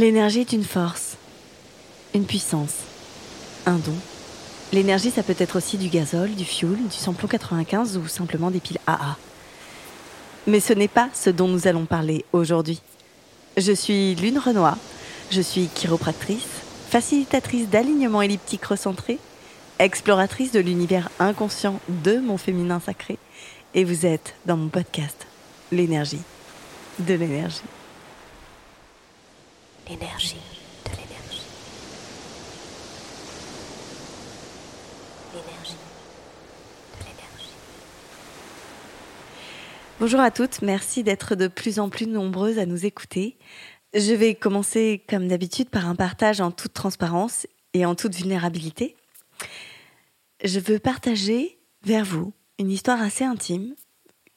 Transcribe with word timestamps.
L'énergie 0.00 0.40
est 0.40 0.52
une 0.54 0.64
force, 0.64 1.18
une 2.14 2.24
puissance, 2.24 2.72
un 3.66 3.76
don. 3.76 3.92
L'énergie, 4.72 5.10
ça 5.10 5.22
peut 5.22 5.34
être 5.38 5.56
aussi 5.56 5.76
du 5.76 5.90
gazole, 5.90 6.34
du 6.34 6.46
fioul, 6.46 6.78
du 6.88 6.96
samplon 6.96 7.28
95 7.28 7.98
ou 7.98 8.08
simplement 8.08 8.50
des 8.50 8.60
piles 8.60 8.78
AA. 8.86 9.18
Mais 10.46 10.60
ce 10.60 10.72
n'est 10.72 10.88
pas 10.88 11.10
ce 11.12 11.28
dont 11.28 11.48
nous 11.48 11.68
allons 11.68 11.84
parler 11.84 12.24
aujourd'hui. 12.32 12.80
Je 13.58 13.72
suis 13.72 14.14
Lune 14.14 14.38
Renoir, 14.38 14.78
je 15.30 15.42
suis 15.42 15.68
chiropractrice, 15.68 16.48
facilitatrice 16.88 17.68
d'alignement 17.68 18.22
elliptique 18.22 18.64
recentré, 18.64 19.18
exploratrice 19.78 20.52
de 20.52 20.60
l'univers 20.60 21.10
inconscient 21.18 21.78
de 21.90 22.16
mon 22.16 22.38
féminin 22.38 22.80
sacré, 22.80 23.18
et 23.74 23.84
vous 23.84 24.06
êtes 24.06 24.34
dans 24.46 24.56
mon 24.56 24.68
podcast 24.68 25.26
L'énergie 25.70 26.22
de 27.00 27.12
l'énergie. 27.12 27.60
L'énergie 29.88 30.36
de 30.84 30.90
l'énergie. 30.90 31.42
L'énergie 35.34 35.76
de 36.98 37.04
l'énergie. 37.04 37.54
Bonjour 39.98 40.20
à 40.20 40.30
toutes, 40.30 40.62
merci 40.62 41.02
d'être 41.02 41.34
de 41.34 41.48
plus 41.48 41.80
en 41.80 41.88
plus 41.88 42.06
nombreuses 42.06 42.58
à 42.58 42.66
nous 42.66 42.86
écouter. 42.86 43.36
Je 43.94 44.12
vais 44.12 44.34
commencer 44.36 45.02
comme 45.08 45.26
d'habitude 45.26 45.70
par 45.70 45.88
un 45.88 45.96
partage 45.96 46.40
en 46.40 46.52
toute 46.52 46.72
transparence 46.72 47.46
et 47.74 47.84
en 47.84 47.96
toute 47.96 48.14
vulnérabilité. 48.14 48.96
Je 50.44 50.60
veux 50.60 50.78
partager 50.78 51.58
vers 51.82 52.04
vous 52.04 52.32
une 52.60 52.70
histoire 52.70 53.02
assez 53.02 53.24
intime, 53.24 53.74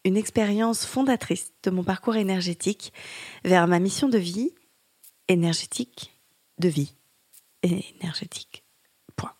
une 0.04 0.18
expérience 0.18 0.86
fondatrice 0.86 1.52
de 1.62 1.70
mon 1.70 1.84
parcours 1.84 2.16
énergétique 2.16 2.92
vers 3.46 3.68
ma 3.68 3.80
mission 3.80 4.10
de 4.10 4.18
vie 4.18 4.52
énergétique 5.28 6.20
de 6.60 6.70
vie 6.70 6.96
énergétique. 7.64 8.64
Point. 9.16 9.34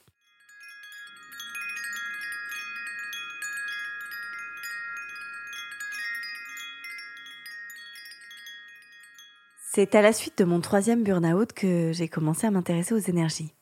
C'est 9.72 9.96
à 9.96 10.02
la 10.02 10.14
suite 10.14 10.38
de 10.38 10.46
mon 10.46 10.62
troisième 10.62 11.04
burn-out 11.04 11.54
que 11.54 11.92
j'ai 11.94 12.08
commencé 12.08 12.48
à 12.48 12.52
m'intéresser 12.52 12.94
aux 12.94 13.00
énergies. 13.00 13.54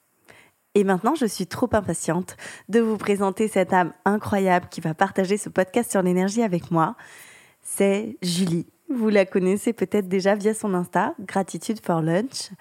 Et 0.73 0.85
maintenant, 0.85 1.15
je 1.15 1.25
suis 1.25 1.47
trop 1.47 1.69
impatiente 1.73 2.37
de 2.69 2.79
vous 2.79 2.97
présenter 2.97 3.49
cette 3.49 3.73
âme 3.73 3.93
incroyable 4.05 4.67
qui 4.69 4.79
va 4.79 4.93
partager 4.93 5.37
ce 5.37 5.49
podcast 5.49 5.91
sur 5.91 6.01
l'énergie 6.01 6.43
avec 6.43 6.71
moi. 6.71 6.95
C'est 7.61 8.17
Julie. 8.21 8.67
Vous 8.93 9.09
la 9.09 9.25
connaissez 9.25 9.71
peut-être 9.71 10.09
déjà 10.09 10.35
via 10.35 10.53
son 10.53 10.73
Insta, 10.73 11.15
Gratitude 11.21 11.79
for 11.83 12.01
Lunch. 12.01 12.51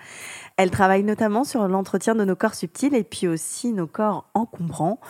Elle 0.56 0.70
travaille 0.70 1.03
notamment 1.03 1.42
sur 1.42 1.67
l'entretien 1.67 2.14
de 2.14 2.25
nos 2.25 2.37
corps 2.37 2.55
subtils 2.55 2.94
et 2.94 3.03
puis 3.03 3.27
aussi 3.27 3.72
nos 3.72 3.88
corps 3.88 4.31
encombrants. 4.34 5.00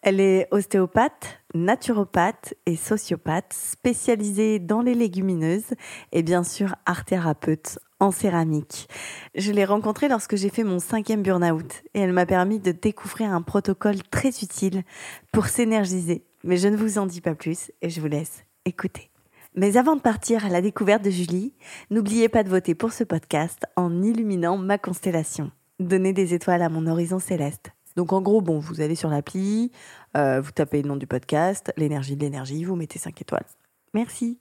Elle 0.00 0.18
est 0.18 0.48
ostéopathe, 0.52 1.40
naturopathe 1.54 2.54
et 2.64 2.76
sociopathe, 2.76 3.52
spécialisée 3.52 4.58
dans 4.58 4.80
les 4.80 4.94
légumineuses 4.94 5.74
et 6.12 6.22
bien 6.22 6.42
sûr 6.42 6.74
art 6.86 7.04
thérapeute 7.04 7.78
en 8.00 8.10
céramique. 8.10 8.88
Je 9.34 9.52
l'ai 9.52 9.64
rencontrée 9.64 10.08
lorsque 10.08 10.36
j'ai 10.36 10.48
fait 10.48 10.64
mon 10.64 10.78
cinquième 10.78 11.22
burn-out 11.22 11.82
et 11.92 12.00
elle 12.00 12.12
m'a 12.12 12.26
permis 12.26 12.60
de 12.60 12.72
découvrir 12.72 13.32
un 13.32 13.42
protocole 13.42 14.02
très 14.10 14.30
utile 14.30 14.84
pour 15.32 15.46
s'énergiser. 15.46 16.24
Mais 16.44 16.56
je 16.56 16.68
ne 16.68 16.76
vous 16.76 16.98
en 16.98 17.04
dis 17.04 17.20
pas 17.20 17.34
plus 17.34 17.72
et 17.82 17.90
je 17.90 18.00
vous 18.00 18.08
laisse 18.08 18.44
écouter. 18.64 19.10
Mais 19.58 19.78
avant 19.78 19.96
de 19.96 20.02
partir 20.02 20.44
à 20.44 20.50
la 20.50 20.60
découverte 20.60 21.02
de 21.02 21.08
Julie, 21.08 21.54
n'oubliez 21.90 22.28
pas 22.28 22.42
de 22.42 22.50
voter 22.50 22.74
pour 22.74 22.92
ce 22.92 23.04
podcast 23.04 23.64
en 23.74 24.02
illuminant 24.02 24.58
ma 24.58 24.76
constellation. 24.76 25.50
Donnez 25.80 26.12
des 26.12 26.34
étoiles 26.34 26.60
à 26.60 26.68
mon 26.68 26.86
horizon 26.86 27.18
céleste. 27.18 27.70
Donc 27.96 28.12
en 28.12 28.20
gros, 28.20 28.42
bon, 28.42 28.58
vous 28.58 28.82
allez 28.82 28.94
sur 28.94 29.08
l'appli, 29.08 29.72
euh, 30.14 30.42
vous 30.42 30.52
tapez 30.52 30.82
le 30.82 30.88
nom 30.88 30.96
du 30.96 31.06
podcast, 31.06 31.72
l'énergie 31.78 32.16
de 32.16 32.20
l'énergie, 32.20 32.64
vous 32.64 32.76
mettez 32.76 32.98
5 32.98 33.18
étoiles. 33.18 33.46
Merci. 33.94 34.38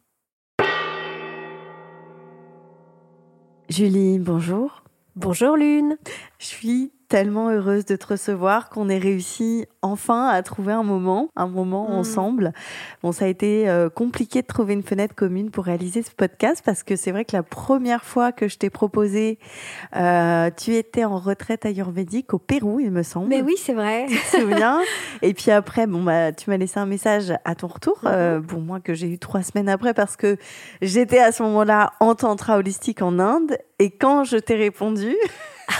Julie, 3.69 4.19
bonjour. 4.19 4.83
Bonjour 5.15 5.55
Lune. 5.55 5.97
Je 6.39 6.45
suis 6.45 6.91
tellement 7.07 7.49
heureuse 7.49 7.85
de 7.85 7.95
te 7.95 8.07
recevoir 8.07 8.69
qu'on 8.69 8.89
ait 8.89 8.97
réussi 8.97 9.65
enfin 9.81 10.27
à 10.27 10.41
trouver 10.43 10.73
un 10.73 10.83
moment, 10.83 11.29
un 11.35 11.47
moment 11.47 11.89
Mm. 11.89 11.93
ensemble. 11.93 12.53
Bon, 13.03 13.11
ça 13.11 13.25
a 13.25 13.27
été 13.27 13.69
euh, 13.69 13.89
compliqué 13.89 14.41
de 14.41 14.47
trouver 14.47 14.73
une 14.73 14.83
fenêtre 14.83 15.13
commune 15.15 15.51
pour 15.51 15.65
réaliser 15.65 16.01
ce 16.01 16.11
podcast 16.11 16.61
parce 16.65 16.83
que 16.83 16.95
c'est 16.95 17.11
vrai 17.11 17.25
que 17.25 17.35
la 17.35 17.43
première 17.43 18.03
fois 18.03 18.31
que 18.31 18.47
je 18.47 18.57
t'ai 18.57 18.69
proposé, 18.69 19.37
euh, 19.95 20.49
tu 20.57 20.75
étais 20.75 21.05
en 21.05 21.17
retraite 21.19 21.65
ayurvédique 21.65 22.33
au 22.33 22.39
Pérou, 22.39 22.79
il 22.79 22.91
me 22.91 23.03
semble. 23.03 23.27
Mais 23.27 23.41
oui, 23.41 23.55
c'est 23.57 23.73
vrai. 23.73 24.05
Tu 24.09 24.17
te 24.17 24.41
souviens? 24.41 24.81
Et 25.21 25.33
puis 25.33 25.51
après, 25.51 25.87
bon 25.87 26.03
bah, 26.03 26.31
tu 26.31 26.49
m'as 26.49 26.57
laissé 26.57 26.79
un 26.79 26.85
message 26.85 27.33
à 27.45 27.55
ton 27.55 27.67
retour. 27.67 27.99
Mhm. 28.03 28.11
euh, 28.11 28.39
bon, 28.39 28.59
moi 28.61 28.79
que 28.79 28.93
j'ai 28.93 29.07
eu 29.07 29.19
trois 29.19 29.43
semaines 29.43 29.69
après 29.69 29.93
parce 29.93 30.15
que 30.15 30.37
j'étais 30.81 31.19
à 31.19 31.31
ce 31.31 31.43
moment-là 31.43 31.93
en 31.99 32.15
tantra 32.15 32.57
holistique 32.57 33.01
en 33.01 33.19
Inde. 33.19 33.57
Et 33.79 33.91
quand 33.91 34.23
je 34.23 34.37
t'ai 34.37 34.55
répondu, 34.55 35.15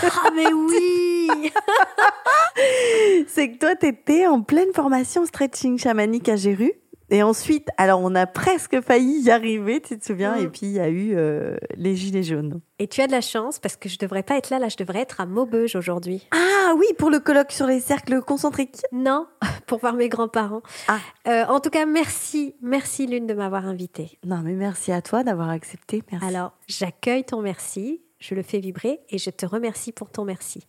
Ah 0.02 0.30
mais 0.34 0.52
oui. 0.52 1.05
c'est 3.28 3.52
que 3.52 3.58
toi, 3.58 3.76
t'étais 3.76 4.26
en 4.26 4.42
pleine 4.42 4.72
formation 4.74 5.24
stretching 5.26 5.78
chamanique 5.78 6.28
à 6.28 6.36
Géru. 6.36 6.72
Et 7.08 7.22
ensuite, 7.22 7.68
alors 7.76 8.00
on 8.02 8.14
a 8.16 8.26
presque 8.26 8.80
failli 8.80 9.20
y 9.20 9.30
arriver, 9.30 9.80
tu 9.80 9.96
te 9.96 10.04
souviens 10.04 10.36
Mhm. 10.36 10.42
Et 10.42 10.48
puis 10.48 10.66
il 10.66 10.72
y 10.72 10.80
a 10.80 10.88
eu 10.88 11.12
euh, 11.14 11.56
les 11.76 11.94
gilets 11.94 12.24
jaunes. 12.24 12.60
Et 12.80 12.88
tu 12.88 13.00
as 13.00 13.06
de 13.06 13.12
la 13.12 13.20
chance 13.20 13.60
parce 13.60 13.76
que 13.76 13.88
je 13.88 13.96
devrais 13.96 14.24
pas 14.24 14.36
être 14.36 14.50
là, 14.50 14.58
là 14.58 14.68
je 14.68 14.76
devrais 14.76 15.00
être 15.00 15.20
à 15.20 15.26
Maubeuge 15.26 15.76
aujourd'hui. 15.76 16.26
Ah 16.32 16.74
oui, 16.76 16.86
pour 16.98 17.10
le 17.10 17.20
colloque 17.20 17.52
sur 17.52 17.66
les 17.66 17.78
cercles 17.78 18.20
concentriques. 18.22 18.82
Non, 18.90 19.28
pour 19.68 19.78
voir 19.78 19.94
mes 19.94 20.08
grands-parents. 20.08 20.62
Ah. 20.88 20.98
Euh, 21.28 21.44
en 21.46 21.60
tout 21.60 21.70
cas, 21.70 21.86
merci, 21.86 22.56
merci 22.60 23.06
Lune 23.06 23.28
de 23.28 23.34
m'avoir 23.34 23.66
invitée. 23.66 24.18
Non, 24.24 24.40
mais 24.44 24.54
merci 24.54 24.90
à 24.90 25.00
toi 25.00 25.22
d'avoir 25.22 25.50
accepté. 25.50 26.02
Merci. 26.10 26.26
Alors, 26.26 26.54
j'accueille 26.66 27.24
ton 27.24 27.40
merci, 27.40 28.02
je 28.18 28.34
le 28.34 28.42
fais 28.42 28.58
vibrer 28.58 29.00
et 29.10 29.18
je 29.18 29.30
te 29.30 29.46
remercie 29.46 29.92
pour 29.92 30.10
ton 30.10 30.24
merci. 30.24 30.66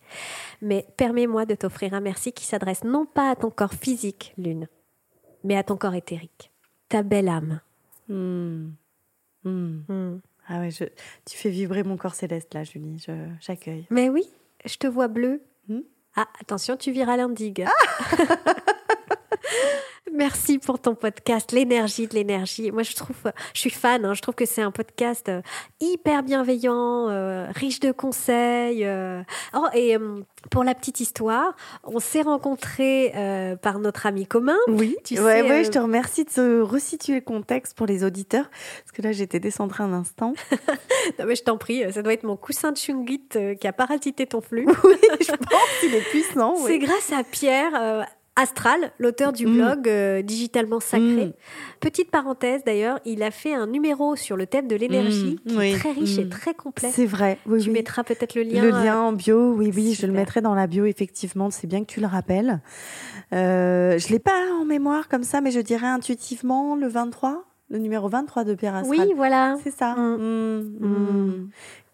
Mais 0.60 0.86
permets-moi 0.96 1.46
de 1.46 1.54
t'offrir 1.54 1.94
un 1.94 2.00
merci 2.00 2.32
qui 2.32 2.44
s'adresse 2.44 2.84
non 2.84 3.06
pas 3.06 3.30
à 3.30 3.36
ton 3.36 3.50
corps 3.50 3.74
physique, 3.74 4.34
Lune, 4.36 4.68
mais 5.44 5.56
à 5.56 5.62
ton 5.62 5.76
corps 5.76 5.94
éthérique. 5.94 6.50
Ta 6.88 7.02
belle 7.02 7.28
âme. 7.28 7.60
Hmm. 8.08 8.70
Hmm. 9.44 9.80
Hmm. 9.88 10.20
Ah 10.48 10.60
ouais, 10.60 10.70
je... 10.70 10.84
tu 11.26 11.36
fais 11.36 11.50
vibrer 11.50 11.82
mon 11.82 11.96
corps 11.96 12.14
céleste 12.14 12.54
là, 12.54 12.64
Julie. 12.64 12.98
Je... 12.98 13.12
J'accueille. 13.40 13.86
Mais 13.90 14.08
oui, 14.08 14.24
je 14.64 14.76
te 14.76 14.86
vois 14.86 15.08
bleu. 15.08 15.42
Ah, 16.20 16.26
attention, 16.40 16.76
tu 16.76 16.90
viras 16.90 17.16
l'indigue. 17.16 17.64
Merci 20.14 20.58
pour 20.58 20.78
ton 20.80 20.94
podcast, 20.94 21.52
l'énergie 21.52 22.06
de 22.08 22.14
l'énergie. 22.14 22.70
Moi, 22.70 22.82
je 22.82 22.94
trouve, 22.94 23.16
je 23.54 23.60
suis 23.60 23.70
fan. 23.70 24.04
hein, 24.04 24.14
je 24.14 24.22
trouve 24.22 24.34
que 24.34 24.46
c'est 24.46 24.62
un 24.62 24.70
podcast 24.70 25.28
euh, 25.28 25.42
hyper 25.80 26.22
bienveillant, 26.22 27.08
euh, 27.08 27.46
riche 27.54 27.80
de 27.80 27.92
conseils. 27.92 28.84
euh. 28.84 29.22
Oh, 29.54 29.66
et 29.74 29.96
euh, 29.96 30.20
pour 30.50 30.64
la 30.64 30.74
petite 30.74 31.00
histoire, 31.00 31.54
on 31.84 31.98
s'est 32.00 32.22
rencontrés 32.22 33.12
par 33.62 33.78
notre 33.78 34.06
ami 34.06 34.26
commun. 34.26 34.56
Oui, 34.68 34.96
Tu 35.04 35.14
ouais, 35.20 35.42
sais, 35.42 35.48
ouais, 35.48 35.64
je 35.64 35.70
te 35.70 35.78
remercie 35.78 36.24
de 36.24 36.30
se 36.30 36.60
resituer 36.60 37.16
le 37.16 37.20
contexte 37.20 37.76
pour 37.76 37.86
les 37.86 38.04
auditeurs, 38.04 38.48
parce 38.84 38.92
que 38.92 39.02
là 39.02 39.12
j'étais 39.12 39.40
décentrée 39.40 39.82
un 39.84 39.92
instant. 39.92 40.34
Non, 41.18 41.24
mais 41.26 41.36
je 41.36 41.42
t'en 41.42 41.56
prie, 41.56 41.90
ça 41.92 42.02
doit 42.02 42.12
être 42.12 42.22
mon 42.24 42.36
coussin 42.36 42.70
de 42.70 42.76
chungit 42.76 43.22
euh, 43.36 43.54
qui 43.54 43.66
a 43.66 43.72
parasité 43.72 44.26
ton 44.26 44.40
flux. 44.40 44.66
oui, 44.84 44.94
je 45.20 45.30
pense 45.34 45.80
qu'il 45.80 45.94
est 45.94 46.02
puissant. 46.10 46.54
C'est 46.66 46.78
grâce 46.78 47.12
à 47.12 47.22
Pierre 47.24 48.06
Astral, 48.40 48.92
l'auteur 48.98 49.32
du 49.32 49.46
Mm. 49.46 49.52
blog 49.54 49.88
euh, 49.88 50.22
Digitalement 50.22 50.78
Sacré. 50.80 51.26
Mm. 51.26 51.32
Petite 51.80 52.10
parenthèse 52.10 52.62
d'ailleurs, 52.64 53.00
il 53.04 53.22
a 53.24 53.30
fait 53.32 53.52
un 53.52 53.66
numéro 53.66 54.14
sur 54.14 54.36
le 54.36 54.46
thème 54.46 54.68
de 54.68 54.76
l'énergie 54.76 55.38
Mm, 55.44 55.48
qui 55.50 55.56
oui, 55.56 55.70
est 55.72 55.78
très 55.78 55.90
riche 55.92 56.18
et 56.18 56.24
mm. 56.24 56.28
très 56.28 56.54
complet. 56.54 56.88
C'est 56.92 57.04
vrai. 57.06 57.38
Oui, 57.46 57.60
Tu 57.60 57.68
oui. 57.68 57.74
mettras 57.74 58.04
peut-être 58.04 58.34
le 58.36 58.42
lien. 58.42 58.62
le 58.62 58.72
euh, 58.72 58.84
lien 58.84 58.98
en 59.00 59.12
bio, 59.12 59.52
oui, 59.54 59.72
oui, 59.74 59.94
je 59.98 60.06
le 60.06 60.12
mettrai 60.12 60.40
dans 60.40 60.54
la 60.54 60.66
bio, 60.68 60.84
effectivement. 60.84 61.50
C'est 61.50 61.66
bien 61.66 61.80
que 61.80 61.92
tu 61.92 62.00
le 62.00 62.06
rappelles. 62.06 62.60
Euh, 63.32 63.98
je 63.98 64.08
l'ai 64.08 64.20
pas 64.20 64.40
en 64.60 64.64
mémoire 64.64 65.08
comme 65.08 65.24
ça, 65.24 65.40
mais 65.40 65.50
je 65.50 65.60
dirais 65.60 65.86
intuitivement 65.88 66.76
le 66.76 66.86
23. 66.86 67.44
Le 67.70 67.78
numéro 67.78 68.08
23 68.08 68.44
de 68.44 68.54
Pierre 68.54 68.76
Astral. 68.76 68.98
Oui, 68.98 69.12
voilà. 69.14 69.56
C'est 69.62 69.70
ça. 69.74 69.94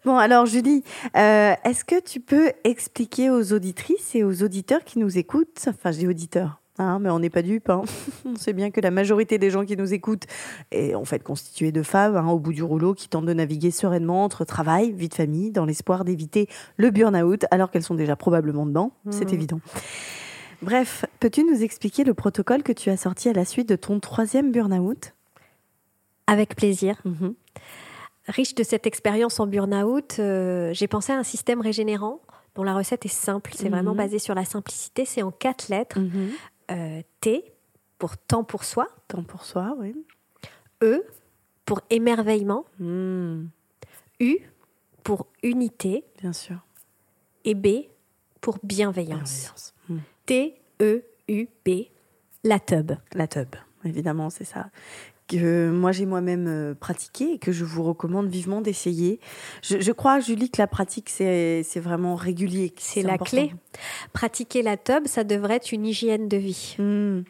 Bon, 0.05 0.17
alors 0.17 0.45
Julie, 0.45 0.83
euh, 1.17 1.53
est-ce 1.63 1.83
que 1.83 1.99
tu 1.99 2.19
peux 2.19 2.51
expliquer 2.63 3.29
aux 3.31 3.53
auditrices 3.53 4.13
et 4.13 4.23
aux 4.23 4.43
auditeurs 4.43 4.83
qui 4.83 4.99
nous 4.99 5.17
écoutent, 5.17 5.65
enfin 5.67 5.91
je 5.91 5.97
dis 5.97 6.07
auditeurs, 6.07 6.61
hein, 6.77 6.99
mais 6.99 7.09
on 7.09 7.17
n'est 7.17 7.31
pas 7.31 7.41
dupes, 7.41 7.71
hein. 7.71 7.81
on 8.25 8.35
sait 8.35 8.53
bien 8.53 8.69
que 8.69 8.79
la 8.81 8.91
majorité 8.91 9.39
des 9.39 9.49
gens 9.49 9.65
qui 9.65 9.75
nous 9.75 9.93
écoutent 9.95 10.25
est 10.71 10.93
en 10.93 11.05
fait 11.05 11.23
constituée 11.23 11.71
de 11.71 11.81
femmes 11.81 12.15
hein, 12.17 12.27
au 12.29 12.37
bout 12.37 12.53
du 12.53 12.61
rouleau 12.61 12.93
qui 12.93 13.09
tentent 13.09 13.25
de 13.25 13.33
naviguer 13.33 13.71
sereinement 13.71 14.23
entre 14.23 14.45
travail, 14.45 14.91
vie 14.91 15.09
de 15.09 15.15
famille, 15.15 15.49
dans 15.49 15.65
l'espoir 15.65 16.05
d'éviter 16.05 16.47
le 16.77 16.91
burn-out 16.91 17.45
alors 17.49 17.71
qu'elles 17.71 17.81
sont 17.83 17.95
déjà 17.95 18.15
probablement 18.15 18.67
dedans, 18.67 18.91
c'est 19.09 19.29
Mhm. 19.29 19.33
évident. 19.33 19.59
Bref, 20.61 21.05
peux-tu 21.19 21.43
nous 21.43 21.63
expliquer 21.63 22.03
le 22.03 22.13
protocole 22.13 22.61
que 22.61 22.71
tu 22.71 22.91
as 22.91 22.97
sorti 22.97 23.27
à 23.27 23.33
la 23.33 23.43
suite 23.43 23.67
de 23.69 23.75
ton 23.75 23.99
troisième 23.99 24.51
burn-out? 24.51 25.13
Avec 26.27 26.55
plaisir. 26.55 27.01
Mhm. 27.05 27.33
Riche 28.27 28.55
de 28.55 28.63
cette 28.63 28.87
expérience 28.87 29.39
en 29.39 29.47
burn-out, 29.47 30.15
euh, 30.19 30.73
j'ai 30.73 30.87
pensé 30.87 31.11
à 31.13 31.17
un 31.17 31.23
système 31.23 31.61
régénérant 31.61 32.21
dont 32.55 32.63
la 32.63 32.73
recette 32.75 33.05
est 33.05 33.09
simple. 33.09 33.51
C'est 33.55 33.69
vraiment 33.69 33.91
Mhm. 33.91 33.97
basé 33.97 34.19
sur 34.19 34.33
la 34.33 34.45
simplicité. 34.45 35.05
C'est 35.05 35.21
en 35.21 35.31
quatre 35.31 35.69
lettres. 35.69 35.99
Mhm. 35.99 36.31
Euh, 36.71 37.01
T 37.21 37.53
pour 37.99 38.17
temps 38.17 38.43
pour 38.43 38.63
soi. 38.63 38.87
Temps 39.07 39.23
pour 39.23 39.43
soi, 39.45 39.75
oui. 39.77 39.93
E 40.83 41.03
pour 41.65 41.81
émerveillement. 41.89 42.65
Mm, 42.79 43.45
U 44.19 44.37
pour 45.03 45.27
unité. 45.43 46.03
bien 46.19 46.33
sûr. 46.33 46.57
Et 47.43 47.53
B 47.53 47.85
pour 48.41 48.57
bienveillance. 48.63 49.51
Bienveillance. 49.51 49.73
Mm. 49.89 49.97
T-E-U-B. 50.25 51.69
La 52.43 52.59
tub. 52.59 52.91
La 53.13 53.27
tub, 53.27 53.55
évidemment, 53.85 54.29
c'est 54.29 54.45
ça. 54.45 54.67
Que 55.27 55.71
moi 55.71 55.91
j'ai 55.91 56.05
moi-même 56.05 56.47
euh, 56.47 56.75
pratiqué 56.75 57.33
et 57.33 57.39
que 57.39 57.51
je 57.51 57.65
vous 57.65 57.81
recommande 57.81 58.27
vivement 58.27 58.61
d'essayer. 58.61 59.19
Je, 59.63 59.79
je 59.79 59.91
crois, 59.91 60.19
Julie, 60.19 60.51
que 60.51 60.61
la 60.61 60.67
pratique 60.67 61.09
c'est 61.09 61.63
vraiment 61.77 62.15
régulier. 62.15 62.73
C'est 62.77 63.01
la 63.01 63.13
important. 63.13 63.47
clé. 63.47 63.53
Pratiquer 64.13 64.61
la 64.61 64.77
tub, 64.77 65.07
ça 65.07 65.23
devrait 65.23 65.55
être 65.55 65.71
une 65.71 65.85
hygiène 65.87 66.27
de 66.27 66.37
vie. 66.37 66.75
Hmm. 66.77 67.23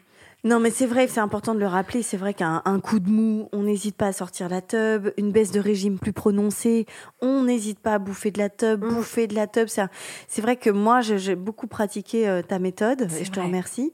Non, 0.44 0.60
mais 0.60 0.70
c'est 0.70 0.86
vrai, 0.86 1.08
c'est 1.08 1.18
important 1.18 1.54
de 1.56 1.58
le 1.58 1.66
rappeler. 1.66 2.02
C'est 2.02 2.16
vrai 2.16 2.32
qu'un 2.32 2.62
un 2.66 2.78
coup 2.78 3.00
de 3.00 3.10
mou, 3.10 3.48
on 3.52 3.64
n'hésite 3.64 3.96
pas 3.96 4.06
à 4.08 4.12
sortir 4.12 4.48
la 4.48 4.60
tub. 4.60 5.08
Une 5.16 5.32
baisse 5.32 5.50
de 5.50 5.58
régime 5.58 5.98
plus 5.98 6.12
prononcée, 6.12 6.86
on 7.20 7.42
n'hésite 7.42 7.80
pas 7.80 7.94
à 7.94 7.98
bouffer 7.98 8.30
de 8.30 8.38
la 8.38 8.48
tub. 8.48 8.84
Mm. 8.84 8.88
Bouffer 8.94 9.26
de 9.26 9.34
la 9.34 9.48
tub, 9.48 9.66
c'est 9.66 10.40
vrai 10.42 10.54
que 10.56 10.70
moi, 10.70 11.00
j'ai 11.00 11.34
beaucoup 11.34 11.66
pratiqué 11.66 12.28
euh, 12.28 12.42
ta 12.42 12.60
méthode 12.60 13.08
et 13.18 13.24
je 13.24 13.30
te 13.32 13.40
remercie. 13.40 13.92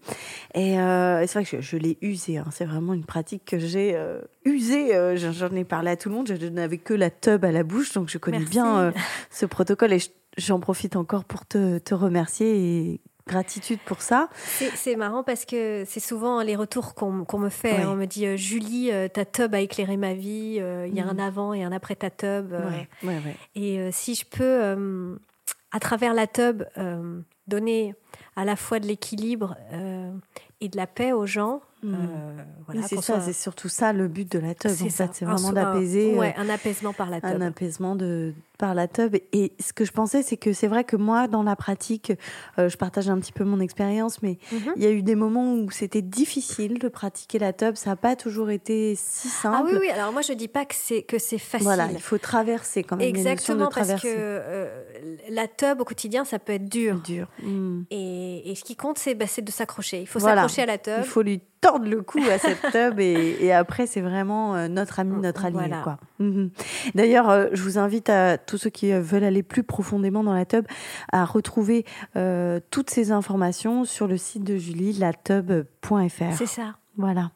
Et 0.55 0.79
euh, 0.79 1.27
c'est 1.27 1.33
vrai 1.39 1.45
que 1.45 1.57
je, 1.57 1.61
je 1.63 1.77
l'ai 1.79 1.97
usée. 2.03 2.37
hein. 2.37 2.45
C'est 2.51 2.67
vraiment 2.67 2.93
une 2.93 3.05
pratique 3.07 3.47
que 3.47 3.59
j'ai 3.59 3.93
euh, 3.95 4.21
usée. 4.45 4.91
J'en 5.17 5.55
ai 5.55 5.65
parlé 5.65 5.93
à 5.93 5.97
tout 5.97 6.11
le 6.11 6.15
monde. 6.17 6.27
Je 6.39 6.47
n'avais 6.49 6.77
que 6.79 6.93
la 6.93 7.09
tub 7.09 7.47
à 7.47 7.53
la 7.53 7.63
bouche, 7.63 7.95
donc 7.95 8.11
je 8.11 8.19
connais 8.19 8.41
Merci. 8.41 8.53
bien 8.53 8.93
ce 9.31 9.47
protocole 9.47 9.95
et 9.95 10.01
je- 10.01 10.11
j'en 10.37 10.61
profite 10.61 10.97
encore 10.97 11.25
pour 11.25 11.47
te, 11.47 11.79
te 11.79 11.95
remercier 11.95 12.57
et 12.57 13.01
gratitude 13.27 13.79
pour 13.85 14.03
ça. 14.03 14.29
C'est 14.75 14.97
marrant 14.97 15.23
parce 15.23 15.45
que 15.45 15.85
c'est 15.87 16.01
souvent 16.01 16.43
les 16.43 16.57
retours 16.57 16.95
qu'on 16.95 17.13
me 17.39 17.49
fait. 17.49 17.79
Ouais. 17.79 17.85
On 17.85 17.95
me 17.95 18.07
dit 18.07 18.27
euh, 18.27 18.37
Julie, 18.37 18.91
euh, 18.91 19.09
ta 19.09 19.25
tub 19.25 19.55
a 19.55 19.61
éclairé 19.61 19.97
ma 19.97 20.15
vie. 20.15 20.57
euh, 20.61 20.87
Il 20.89 20.95
y 20.95 21.01
a 21.01 21.05
Mhm. 21.05 21.19
un 21.21 21.27
avant 21.27 21.53
et 21.55 21.63
un 21.63 21.73
après 21.73 21.95
ta 21.97 22.11
tub. 22.11 22.53
Ouais, 22.53 22.89
ouais, 23.03 23.21
ouais. 23.25 23.37
Et 23.55 23.91
si 23.93 24.15
je 24.15 24.25
peux, 24.27 25.19
à 25.71 25.81
travers 25.81 26.15
la 26.15 26.27
tub, 26.27 26.65
donner 27.49 27.95
à 28.37 28.45
la 28.45 28.57
fois 28.57 28.79
de 28.81 28.87
l'équilibre 28.87 29.57
et 30.61 30.69
de 30.69 30.77
la 30.77 30.87
paix 30.87 31.13
aux 31.13 31.27
gens, 31.27 31.61
Mhm. 31.83 31.95
euh, 31.95 32.43
voilà, 32.67 32.83
c'est 32.87 32.97
ça, 32.97 33.03
soit- 33.03 33.21
c'est 33.23 33.33
surtout 33.33 33.69
ça 33.69 33.93
le 33.93 34.07
but 34.09 34.31
de 34.31 34.39
la 34.39 34.55
tub. 34.55 34.71
c'est 34.71 34.85
En 34.85 34.91
ça, 34.91 35.07
fait, 35.09 35.15
c'est 35.15 35.25
un 35.25 35.35
vraiment 35.35 35.53
d'apaiser, 35.53 36.13
un, 36.13 36.15
euh, 36.17 36.21
ouais, 36.21 36.35
un 36.37 36.49
apaisement 36.49 36.93
par 36.93 37.11
la 37.11 37.17
un 37.23 37.33
tub. 37.33 37.43
apaisement 37.43 37.97
de 37.97 38.35
par 38.59 38.75
la 38.77 38.87
tub. 38.87 39.17
Et 39.33 39.53
ce 39.59 39.73
que 39.73 39.85
je 39.85 39.91
pensais, 39.91 40.23
c'est 40.23 40.37
que 40.37 40.53
c'est 40.53 40.69
vrai 40.69 40.85
que 40.85 40.95
moi, 40.95 41.27
dans 41.27 41.43
la 41.43 41.57
pratique, 41.57 42.13
euh, 42.61 42.69
je 42.69 42.77
partage 42.77 43.09
un 43.11 43.19
petit 43.19 43.33
peu 43.33 43.43
mon 43.43 43.59
expérience, 43.59 44.23
mais 44.23 44.39
Mhm. 44.53 44.73
il 44.77 44.83
y 44.83 44.87
a 44.87 44.91
eu 44.93 45.03
des 45.03 45.17
moments 45.17 45.55
où 45.55 45.71
c'était 45.73 46.03
difficile 46.03 46.79
de 46.79 46.87
pratiquer 46.89 47.41
la 47.41 47.53
tub. 47.53 47.75
Ça 47.75 47.91
n'a 47.91 47.97
pas 47.97 48.15
toujours 48.15 48.51
été 48.51 48.95
si 48.97 49.27
simple. 49.29 49.57
Ah 49.61 49.65
oui, 49.73 49.79
oui. 49.81 49.89
Alors 49.91 50.13
moi, 50.13 50.23
je 50.23 50.33
dis 50.35 50.47
pas 50.49 50.65
que 50.65 50.77
c'est 50.77 51.03
que 51.03 51.19
c'est 51.19 51.39
facile. 51.39 51.65
Voilà, 51.65 51.89
il 51.91 52.01
faut 52.01 52.19
traverser 52.19 52.85
quand 52.85 52.97
même. 52.97 53.09
Exactement, 53.09 53.69
de 53.69 53.75
parce 53.75 54.01
que 54.01 54.07
euh, 54.07 55.17
la 55.31 55.49
tub 55.49 55.81
au 55.81 55.85
quotidien, 55.85 56.25
ça 56.25 56.39
peut 56.39 56.53
être 56.53 56.69
dur. 56.69 57.01
dur. 57.05 57.27
Mm. 57.43 57.83
Et, 57.91 58.53
et 58.53 58.55
ce 58.55 58.63
qui 58.63 58.77
compte, 58.77 58.99
c'est 58.99 59.15
bah, 59.17 59.25
de 59.37 59.51
s'accrocher. 59.51 60.01
Il 60.03 60.07
faut 60.07 60.21
Voilà. 60.21 60.43
s'accrocher 60.43 60.63
à 60.63 60.67
la 60.67 60.79
tub. 60.79 60.95
Il 60.99 61.05
faut 61.05 61.23
lui 61.23 61.41
tordre 61.63 61.89
le 61.89 62.03
cou 62.03 62.19
à 62.31 62.39
cette 62.39 62.61
tub 62.73 63.01
et, 63.01 63.39
et 63.41 63.53
après 63.53 63.87
c'est 63.87 64.03
vraiment 64.03 64.55
euh, 64.55 64.69
notre 64.69 65.01
ami, 65.01 65.19
notre 65.23 65.47
allié. 65.47 65.59
Voilà. 65.59 65.81
quoi. 65.81 65.99
Mhm. 66.19 66.51
D'ailleurs, 66.95 67.31
euh, 67.31 67.47
je 67.53 67.63
vous 67.63 67.79
invite 67.79 68.11
à 68.11 68.37
tous 68.37 68.59
ceux 68.59 68.69
qui 68.69 68.93
euh, 68.93 69.01
veulent 69.01 69.25
aller 69.25 69.43
plus 69.43 69.63
profondément 69.63 70.25
dans 70.25 70.35
la 70.35 70.45
tub 70.45 70.67
à 71.13 71.25
retrouver 71.25 71.87
euh, 72.17 72.61
toutes 72.71 72.91
ces 72.91 73.13
informations 73.13 73.85
sur 73.85 74.09
le 74.09 74.17
site 74.17 74.45
de 74.45 74.57
Julie, 74.57 74.93
latub.fr. 74.93 76.37
C'est 76.37 76.47
ça. 76.47 76.75
Voilà. 76.97 77.31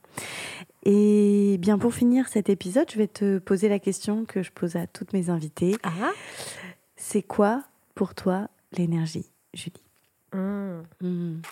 Et 0.84 1.56
bien 1.58 1.79
pour 1.79 1.94
finir 1.94 2.29
cet 2.29 2.49
épisode, 2.49 2.90
je 2.90 2.99
vais 2.99 3.08
te 3.08 3.38
poser 3.38 3.69
la 3.69 3.79
question 3.79 4.25
que 4.25 4.43
je 4.43 4.50
pose 4.50 4.76
à 4.76 4.87
toutes 4.87 5.12
mes 5.12 5.31
invitées. 5.31 5.76
Ah. 5.82 5.90
C'est 6.96 7.22
quoi 7.22 7.62
pour 7.94 8.14
toi 8.14 8.49
l'énergie, 8.72 9.31
Julie? 9.55 9.82
Hmm. 10.32 10.82
Mhm. 11.00 11.43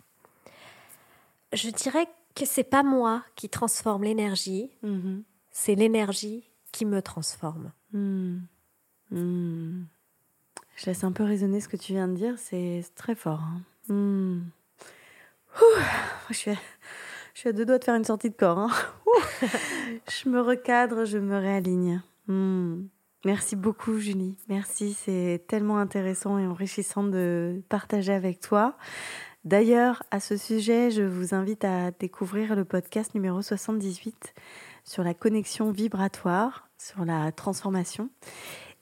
Je 1.53 1.71
dirais 1.71 2.07
que 2.35 2.45
c'est 2.47 2.65
pas 2.65 2.83
moi 2.83 3.23
qui 3.37 3.49
transforme 3.49 4.05
l'énergie, 4.05 4.71
Mhm. 4.83 5.23
c'est 5.51 5.75
l'énergie 5.75 6.51
qui 6.73 6.85
me 6.85 7.01
transforme. 7.03 7.73
Hmm. 7.93 8.39
Hmm. 9.11 9.85
Je 10.77 10.87
laisse 10.87 11.05
un 11.05 11.13
peu 11.13 11.23
résonner 11.23 11.61
ce 11.61 11.69
que 11.69 11.77
tu 11.77 11.93
viens 11.93 12.09
de 12.09 12.15
dire, 12.15 12.35
c'est 12.39 12.83
très 12.97 13.15
fort. 13.15 13.41
hein. 13.43 13.63
Hmm. 13.89 14.41
Ouh, 15.61 15.81
je, 16.31 16.35
suis 16.35 16.51
à, 16.51 16.57
je 17.35 17.41
suis 17.41 17.49
à 17.49 17.53
deux 17.53 17.65
doigts 17.65 17.79
de 17.79 17.85
faire 17.85 17.95
une 17.95 18.05
sortie 18.05 18.31
de 18.31 18.35
corps. 18.35 18.59
hein. 18.59 18.71
Je 20.11 20.29
me 20.29 20.41
recadre, 20.41 21.05
je 21.05 21.19
me 21.19 21.37
réaligne. 21.39 22.03
Merci 23.25 23.55
beaucoup, 23.55 23.99
Julie. 23.99 24.37
Merci, 24.49 24.93
c'est 24.95 25.45
tellement 25.47 25.79
intéressant 25.79 26.39
et 26.39 26.47
enrichissant 26.47 27.05
de 27.05 27.63
partager 27.69 28.13
avec 28.13 28.41
toi. 28.41 28.77
D'ailleurs, 29.45 30.03
à 30.11 30.21
ce 30.21 30.39
sujet, 30.39 30.91
je 30.91 31.03
vous 31.03 31.35
invite 31.35 31.67
à 31.67 31.91
découvrir 31.91 32.57
le 32.57 32.65
podcast 32.65 33.15
numéro 33.15 33.43
78 33.43 34.33
sur 34.85 35.05
la 35.05 35.13
connexion 35.13 35.71
vibratoire, 35.71 36.71
sur 36.79 37.05
la 37.05 37.31
transformation. 37.31 38.09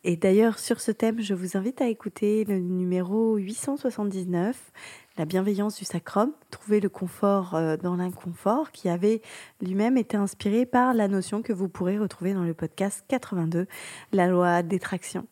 Et 0.05 0.17
d'ailleurs, 0.17 0.61
sur 0.61 0.81
ce 0.81 0.93
thème, 0.93 1.21
je 1.21 1.35
vous 1.35 1.57
invite 1.57 1.81
à 1.81 1.89
écouter 1.89 2.45
le 2.45 2.61
numéro 2.61 3.37
879, 3.39 4.71
La 5.19 5.25
bienveillance 5.25 5.77
du 5.79 5.85
sacrum, 5.85 6.31
trouver 6.53 6.79
le 6.79 6.89
confort 6.89 7.57
euh, 7.57 7.77
dans 7.77 7.97
l'inconfort, 7.97 8.71
qui 8.71 8.89
avait 8.89 9.21
lui-même 9.61 9.99
été 9.99 10.17
inspiré 10.17 10.65
par 10.65 10.95
la 10.95 11.09
notion 11.09 11.43
que 11.43 11.53
vous 11.53 11.69
pourrez 11.69 11.99
retrouver 11.99 12.35
dans 12.35 12.45
le 12.45 12.55
podcast 12.55 13.05
82, 13.09 13.67
la 14.13 14.29
loi 14.29 14.63
d'attraction. 14.63 15.27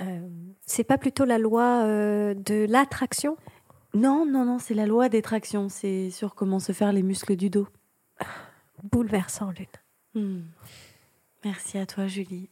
Euh, 0.00 0.28
c'est 0.64 0.84
pas 0.84 0.96
plutôt 0.96 1.24
la 1.24 1.38
loi 1.38 1.82
euh, 1.84 2.34
de 2.34 2.66
l'attraction? 2.68 3.36
Non, 3.94 4.24
non, 4.26 4.44
non, 4.44 4.58
c'est 4.58 4.74
la 4.74 4.86
loi 4.86 5.08
d'attraction, 5.08 5.68
c'est 5.68 6.10
sur 6.10 6.34
comment 6.34 6.60
se 6.60 6.72
faire 6.72 6.92
les 6.92 7.02
muscles 7.02 7.36
du 7.36 7.50
dos. 7.50 7.66
Bouleversant, 8.84 9.50
Lune. 9.50 9.66
Hmm. 10.14 10.42
Merci 11.44 11.78
à 11.78 11.86
toi, 11.86 12.06
Julie. 12.06 12.48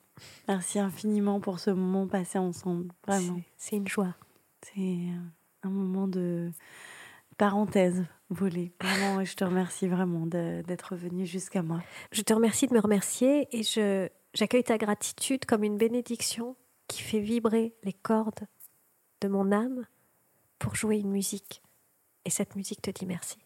Merci 0.49 0.79
infiniment 0.79 1.41
pour 1.41 1.61
ce 1.61 1.71
moment 1.71 2.07
passé 2.09 2.39
ensemble. 2.39 2.93
Vraiment. 3.07 3.41
C'est- 3.57 3.77
une 3.77 3.87
joie. 3.89 4.15
C'est 4.63 4.99
un 5.63 5.71
moment 5.71 6.09
de 6.09 6.51
parenthèse 7.37 8.05
volée. 8.31 8.73
Vraiment, 8.81 9.21
et 9.21 9.25
je 9.25 9.37
te 9.37 9.45
remercie 9.45 9.87
vraiment 9.87 10.27
d'être 10.27 10.97
venu 10.97 11.25
jusqu'à 11.25 11.63
moi. 11.63 11.81
Je 12.13 12.23
te 12.23 12.33
remercie 12.33 12.67
de 12.67 12.75
me 12.75 12.81
remercier 12.81 13.47
et 13.57 13.63
je 13.63 14.09
j'accueille 14.35 14.65
ta 14.65 14.77
gratitude 14.77 15.45
comme 15.47 15.65
une 15.65 15.79
bénédiction 15.79 16.57
qui 16.89 17.03
fait 17.03 17.21
vibrer 17.21 17.75
les 17.85 17.93
cordes 17.93 18.47
de 19.21 19.29
mon 19.29 19.53
âme 19.53 19.85
pour 20.59 20.75
jouer 20.75 20.99
une 20.99 21.11
musique. 21.11 21.63
Et 22.25 22.31
cette 22.31 22.57
musique 22.57 22.83
te 22.83 22.91
dit 22.91 23.07
merci. 23.07 23.39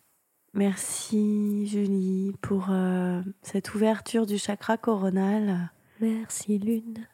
Merci, 0.54 1.66
Julie, 1.66 2.32
pour 2.42 2.66
euh, 2.70 3.22
cette 3.40 3.74
ouverture 3.74 4.26
du 4.26 4.36
chakra 4.36 4.76
coronal 4.76 5.70
Merci, 6.00 6.58
Lune. 6.58 7.06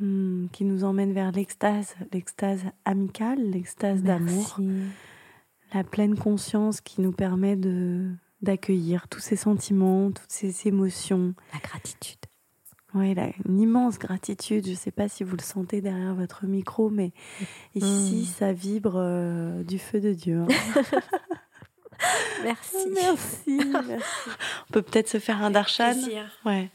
hmm, 0.00 0.46
qui 0.50 0.64
nous 0.64 0.82
emmène 0.82 1.12
vers 1.12 1.30
l'extase, 1.30 1.94
l'extase 2.12 2.64
amicale, 2.84 3.38
l'extase 3.50 4.02
d'amour, 4.02 4.58
la 5.72 5.84
pleine 5.84 6.16
conscience 6.18 6.80
qui 6.80 7.00
nous 7.00 7.12
permet 7.12 7.56
de 7.56 8.10
d'accueillir 8.42 9.08
tous 9.08 9.20
ces 9.20 9.36
sentiments, 9.36 10.10
toutes 10.10 10.30
ces 10.30 10.68
émotions. 10.68 11.34
La 11.52 11.60
gratitude. 11.60 12.23
Oui, 12.94 13.12
là, 13.14 13.28
une 13.46 13.60
immense 13.60 13.98
gratitude. 13.98 14.66
Je 14.66 14.70
ne 14.70 14.76
sais 14.76 14.92
pas 14.92 15.08
si 15.08 15.24
vous 15.24 15.36
le 15.36 15.42
sentez 15.42 15.80
derrière 15.80 16.14
votre 16.14 16.46
micro, 16.46 16.90
mais 16.90 17.12
mm. 17.40 17.44
ici, 17.78 18.22
mm. 18.22 18.34
ça 18.38 18.52
vibre 18.52 18.94
euh, 18.96 19.64
du 19.64 19.78
feu 19.78 20.00
de 20.00 20.12
Dieu. 20.12 20.42
Hein. 20.42 20.82
Merci. 22.42 22.88
Merci. 22.92 23.60
On 24.68 24.72
peut 24.72 24.82
peut-être 24.82 25.08
se 25.08 25.18
faire 25.18 25.42
un 25.42 25.50
darshan. 25.50 25.94
Ouais. 26.44 26.70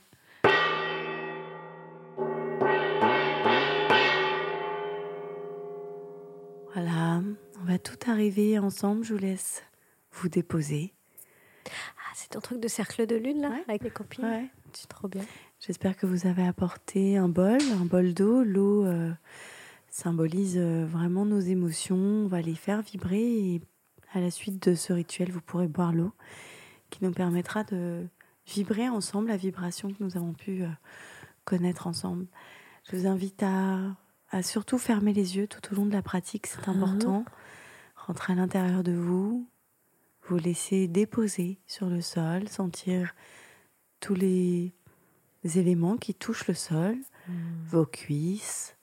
Voilà, 6.74 7.22
on 7.62 7.66
va 7.66 7.80
tout 7.80 7.98
arriver 8.10 8.60
ensemble. 8.60 9.04
Je 9.04 9.14
vous 9.14 9.20
laisse 9.20 9.64
vous 10.12 10.30
déposer. 10.30 10.94
Ah, 11.68 12.12
c'est 12.14 12.30
ton 12.30 12.40
truc 12.40 12.60
de 12.60 12.68
cercle 12.68 13.06
de 13.06 13.16
lune, 13.16 13.42
là, 13.42 13.52
avec 13.68 13.84
les 13.84 13.92
copines. 13.92 14.26
Ouais. 14.26 14.50
C'est 14.74 14.88
trop 14.88 15.08
bien. 15.08 15.24
J'espère 15.60 15.98
que 15.98 16.06
vous 16.06 16.26
avez 16.26 16.46
apporté 16.48 17.18
un 17.18 17.28
bol, 17.28 17.58
un 17.82 17.86
bol 17.86 18.14
d'eau. 18.14 18.44
L'eau 18.44 18.86
euh, 18.86 19.12
symbolise 19.90 20.56
euh, 20.58 20.86
vraiment 20.86 21.26
nos 21.26 21.40
émotions. 21.40 21.98
On 21.98 22.28
va 22.28 22.42
les 22.42 22.56
faire 22.56 22.82
vibrer 22.82 23.22
et 23.22 23.62
à 24.14 24.20
la 24.22 24.32
suite 24.32 24.68
de 24.68 24.74
ce 24.76 24.94
rituel, 24.94 25.32
vous 25.32 25.42
pourrez 25.42 25.68
boire 25.68 25.94
l'eau 25.94 26.12
qui 26.90 27.04
nous 27.04 27.12
permettra 27.12 27.64
de 27.66 28.08
vibrer 28.48 28.90
ensemble 28.90 29.28
la 29.28 29.38
vibration 29.38 29.90
que 29.90 30.02
nous 30.04 30.18
avons 30.18 30.34
pu 30.34 30.64
euh, 30.64 30.68
connaître 31.44 31.88
ensemble. 31.88 32.26
Je 32.90 32.96
vous 32.96 33.06
invite 33.06 33.44
à, 33.44 33.80
à 34.32 34.42
surtout 34.42 34.78
fermer 34.80 35.14
les 35.14 35.36
yeux 35.38 35.48
tout 35.48 35.62
au 35.72 35.76
long 35.76 35.86
de 35.86 35.92
la 35.94 36.02
pratique, 36.02 36.48
c'est 36.48 36.66
Mhm. 36.68 36.76
important. 36.84 37.26
Rentrez 38.08 38.34
à 38.34 38.36
l'intérieur 38.38 38.82
de 38.82 38.94
vous, 38.94 39.48
vous 40.28 40.38
laissez 40.38 40.88
déposer 40.88 41.60
sur 41.68 41.88
le 41.90 42.02
sol, 42.02 42.48
sentir 42.48 43.14
tous 44.00 44.16
les 44.16 44.74
éléments 45.44 45.98
qui 45.98 46.14
touchent 46.14 46.48
le 46.48 46.54
sol, 46.54 46.98
vos 47.66 47.86
cuisses, 47.86 48.76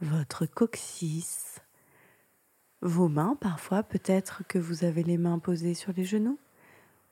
votre 0.00 0.46
coccyx, 0.46 1.60
vos 2.80 3.08
mains 3.08 3.36
parfois, 3.40 3.82
peut-être 3.82 4.42
que 4.46 4.58
vous 4.58 4.84
avez 4.84 5.02
les 5.02 5.18
mains 5.18 5.38
posées 5.38 5.74
sur 5.74 5.92
les 5.92 6.04
genoux, 6.04 6.38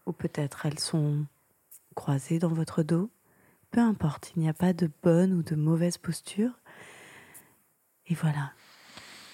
ou 0.06 0.12
peut-être 0.12 0.66
elles 0.66 0.78
sont 0.78 1.24
croisées 1.94 2.38
dans 2.38 2.52
votre 2.52 2.82
dos. 2.82 3.10
Peu 3.70 3.80
importe, 3.80 4.32
il 4.36 4.42
n'y 4.42 4.48
a 4.48 4.54
pas 4.54 4.72
de 4.72 4.90
bonne 5.02 5.32
ou 5.32 5.42
de 5.42 5.54
mauvaise 5.54 5.96
posture. 5.96 6.52
Et 8.06 8.14
voilà, 8.14 8.52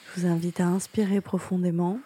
je 0.07 0.21
vous 0.21 0.27
invite 0.27 0.61
à 0.61 0.67
inspirer 0.67 1.21
profondément. 1.21 1.99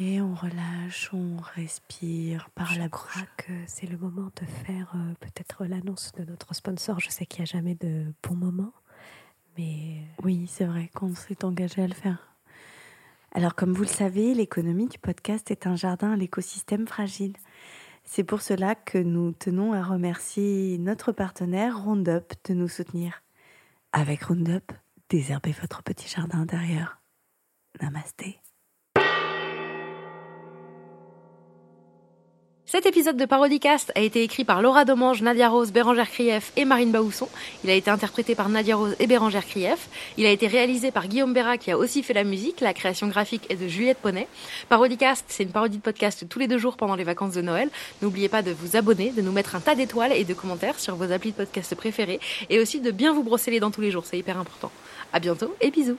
Et 0.00 0.20
on 0.20 0.34
relâche, 0.34 1.10
on 1.12 1.36
respire 1.36 2.50
par 2.50 2.66
Je 2.72 2.80
la 2.80 2.88
crois 2.88 3.12
bouche. 3.12 3.28
que 3.36 3.52
c'est 3.66 3.86
le 3.86 3.96
moment 3.96 4.30
de 4.40 4.44
faire 4.44 4.92
euh, 4.96 5.14
peut-être 5.20 5.64
l'annonce 5.66 6.10
de 6.12 6.24
notre 6.24 6.52
sponsor. 6.54 6.98
Je 6.98 7.10
sais 7.10 7.26
qu'il 7.26 7.44
n'y 7.44 7.48
a 7.48 7.52
jamais 7.52 7.76
de 7.76 8.12
bon 8.22 8.34
moment, 8.34 8.72
mais 9.56 10.02
Oui, 10.24 10.48
c'est 10.48 10.64
vrai 10.64 10.90
qu'on 10.94 11.14
s'est 11.14 11.44
engagé 11.44 11.82
à 11.82 11.86
le 11.86 11.94
faire. 11.94 12.34
Alors, 13.32 13.54
comme 13.54 13.72
vous 13.72 13.82
le 13.82 13.88
savez, 13.88 14.34
l'économie 14.34 14.88
du 14.88 14.98
podcast 14.98 15.50
est 15.52 15.66
un 15.66 15.76
jardin 15.76 16.12
à 16.12 16.16
l'écosystème 16.16 16.86
fragile. 16.88 17.34
C'est 18.04 18.24
pour 18.24 18.42
cela 18.42 18.74
que 18.74 18.98
nous 18.98 19.32
tenons 19.32 19.72
à 19.72 19.82
remercier 19.82 20.76
notre 20.78 21.12
partenaire 21.12 21.82
Roundup 21.82 22.34
de 22.48 22.54
nous 22.54 22.68
soutenir. 22.68 23.22
Avec 23.92 24.24
Roundup, 24.24 24.72
désherbez 25.08 25.52
votre 25.52 25.82
petit 25.84 26.08
jardin 26.08 26.40
intérieur. 26.40 27.00
Namasté. 27.80 28.40
Cet 32.66 32.86
épisode 32.86 33.18
de 33.18 33.26
Parodicast 33.26 33.92
a 33.94 34.00
été 34.00 34.22
écrit 34.22 34.42
par 34.42 34.62
Laura 34.62 34.86
Domange, 34.86 35.20
Nadia 35.20 35.50
Rose, 35.50 35.70
Bérangère 35.70 36.10
Krief 36.10 36.50
et 36.56 36.64
Marine 36.64 36.90
Baousson. 36.90 37.28
Il 37.62 37.68
a 37.68 37.74
été 37.74 37.90
interprété 37.90 38.34
par 38.34 38.48
Nadia 38.48 38.74
Rose 38.74 38.96
et 38.98 39.06
Bérangère 39.06 39.46
Krief. 39.46 39.88
Il 40.16 40.24
a 40.24 40.30
été 40.30 40.46
réalisé 40.46 40.90
par 40.90 41.06
Guillaume 41.06 41.34
Béra 41.34 41.58
qui 41.58 41.70
a 41.70 41.76
aussi 41.76 42.02
fait 42.02 42.14
la 42.14 42.24
musique. 42.24 42.62
La 42.62 42.72
création 42.72 43.06
graphique 43.08 43.44
est 43.50 43.56
de 43.56 43.68
Juliette 43.68 43.98
Poney. 43.98 44.26
Parodicast, 44.70 45.26
c'est 45.28 45.42
une 45.42 45.50
parodie 45.50 45.76
de 45.76 45.82
podcast 45.82 46.26
tous 46.26 46.38
les 46.38 46.48
deux 46.48 46.58
jours 46.58 46.78
pendant 46.78 46.96
les 46.96 47.04
vacances 47.04 47.34
de 47.34 47.42
Noël. 47.42 47.68
N'oubliez 48.00 48.30
pas 48.30 48.40
de 48.40 48.50
vous 48.50 48.76
abonner, 48.76 49.10
de 49.10 49.20
nous 49.20 49.32
mettre 49.32 49.54
un 49.54 49.60
tas 49.60 49.74
d'étoiles 49.74 50.12
et 50.12 50.24
de 50.24 50.34
commentaires 50.34 50.80
sur 50.80 50.96
vos 50.96 51.12
applis 51.12 51.32
de 51.32 51.36
podcast 51.36 51.74
préférés 51.74 52.18
et 52.48 52.58
aussi 52.60 52.80
de 52.80 52.90
bien 52.90 53.12
vous 53.12 53.22
brosser 53.22 53.50
les 53.50 53.60
dents 53.60 53.70
tous 53.70 53.82
les 53.82 53.90
jours, 53.90 54.06
c'est 54.06 54.18
hyper 54.18 54.38
important. 54.38 54.72
À 55.12 55.20
bientôt 55.20 55.54
et 55.60 55.70
bisous. 55.70 55.98